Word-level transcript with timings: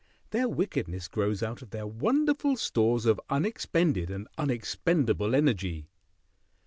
Their 0.31 0.49
wickedness 0.49 1.07
grows 1.07 1.43
out 1.43 1.61
of 1.61 1.69
their 1.69 1.85
wonderful 1.85 2.57
stores 2.57 3.05
of 3.05 3.21
unexpended 3.29 4.09
and 4.09 4.27
unexpendable 4.35 5.35
energy. 5.35 5.89